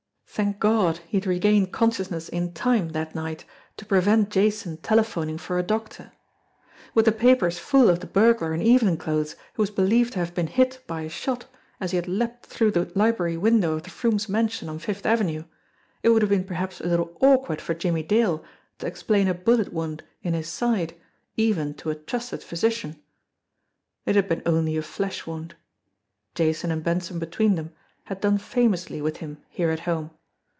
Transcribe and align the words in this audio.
Thank 0.33 0.59
God, 0.59 0.99
he 1.09 1.17
had 1.17 1.27
re 1.27 1.39
gained 1.39 1.73
consciousness 1.73 2.29
in 2.29 2.53
time 2.53 2.91
that 2.93 3.13
night 3.13 3.43
to 3.75 3.85
prevent 3.85 4.29
Jason 4.29 4.77
telephoning 4.77 5.37
for 5.37 5.59
a 5.59 5.63
doctor! 5.63 6.13
With 6.93 7.03
the 7.03 7.11
papers 7.11 7.59
full 7.59 7.89
of 7.89 7.99
the 7.99 8.07
bur 8.07 8.33
glar 8.33 8.53
in 8.55 8.61
evening 8.61 8.95
clothes 8.95 9.35
who 9.55 9.61
was 9.63 9.69
believed 9.69 10.13
to 10.13 10.19
have 10.19 10.33
been 10.33 10.47
hit 10.47 10.85
by 10.87 11.01
a 11.01 11.09
shot 11.09 11.47
as 11.81 11.91
he 11.91 11.97
had 11.97 12.07
leaped 12.07 12.45
through 12.45 12.71
the 12.71 12.89
library 12.95 13.35
window 13.35 13.73
of 13.73 13.83
the 13.83 13.89
Froomes' 13.89 14.29
mansion 14.29 14.69
on 14.69 14.79
Fifth 14.79 15.05
Avenue, 15.05 15.43
it 16.01 16.09
would 16.09 16.21
have 16.21 16.29
been 16.31 16.45
perhaps 16.45 16.79
a 16.79 16.85
little 16.87 17.15
awkward 17.19 17.59
for 17.59 17.73
Jimmie 17.73 18.01
Dale 18.01 18.41
to 18.79 18.87
explain 18.87 19.27
a 19.27 19.33
bullet 19.33 19.73
wound 19.73 20.01
in 20.23 20.33
his 20.33 20.47
side 20.47 20.95
even 21.35 21.73
to 21.73 21.89
a 21.89 21.95
trusted 21.95 22.41
physician! 22.41 23.03
It 24.05 24.15
had 24.15 24.29
been 24.29 24.43
only 24.45 24.77
a 24.77 24.81
flesh 24.81 25.27
wound. 25.27 25.55
Jason 26.35 26.71
and 26.71 26.81
Benson 26.85 27.19
between 27.19 27.55
them 27.55 27.73
had 28.05 28.21
done 28.21 28.37
famously 28.37 29.01
with 29.01 29.17
him 29.17 29.43
here 29.49 29.71
at 29.71 29.81
home. 29.81 30.09